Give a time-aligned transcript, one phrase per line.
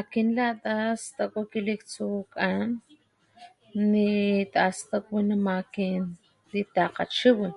[0.00, 0.74] Akin lata
[1.04, 2.60] stakwi kiliktsukan
[3.92, 4.08] ni
[4.54, 6.00] tastakwi nama akin
[6.52, 7.54] litakgachiwin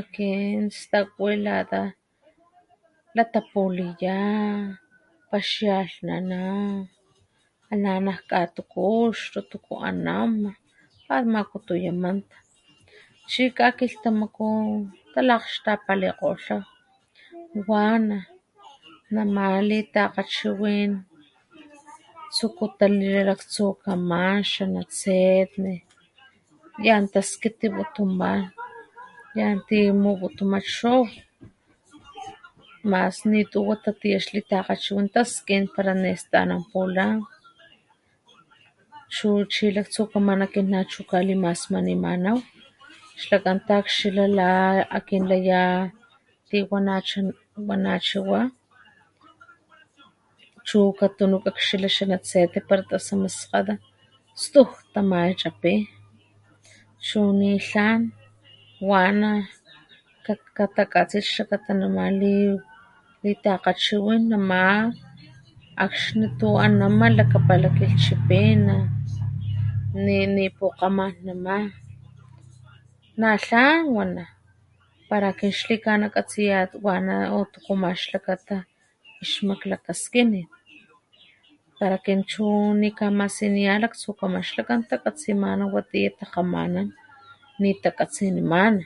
[0.00, 1.82] akin stakwi lata
[3.16, 4.18] latapuliya,
[5.30, 6.40] paxialhnana
[7.72, 10.50] ana´ nak katukuxtu tuku anama
[11.12, 12.38] ana´ makutuya manta
[13.30, 14.48] chi kakilhtamaku
[15.12, 16.58] talakgxtapalikgolha
[17.70, 18.16] wana
[19.16, 20.92] nama litakgachiwin
[22.34, 25.74] tsuku talila laktsukaman, xanatsetne
[26.86, 28.48] yan taskitiputumana,
[29.38, 31.02] yanti muputuma chow
[32.90, 37.06] mas nituwa tatiya ix litakgachiwin ta skin para nestanampula
[39.16, 40.66] chu chi laktsukaman akin
[41.10, 42.38] kalimasmanimanaw
[43.20, 44.50] xlakan ta´akxila la
[44.96, 45.62] akin laya
[46.50, 47.18] ti wanacha
[47.68, 48.38] wanachiwa
[50.68, 53.74] chu katunu kaxkila xanatsetne para tasama xa skgata
[54.36, 55.74] tsuj tamachapi
[57.06, 58.12] chu ni tlan
[58.90, 59.30] wana
[60.56, 62.10] katakatsilh xkakata nama
[63.22, 64.22] litakgachiwin
[65.84, 68.76] akxni tu anama lakapala kilhchipina
[70.04, 71.56] ni nipukgaman nama
[73.20, 74.24] natlan wana
[75.08, 78.68] para akin xlikana katsiya wana o tuku ma xlakata
[79.24, 80.50] ix maklakaskinit
[81.80, 82.44] para akin chu
[82.80, 86.88] ni kamasiniya laktsukaman xlakan takatsimana watiya takgamanan
[87.56, 88.84] nitakatsinimana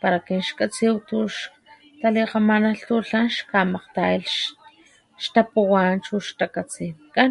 [0.00, 4.38] para akin xkatsiw tu xtalikgamanalh tu tlan xkamakgtayalh
[5.22, 7.30] xtapuwan chu xtakatsitkan.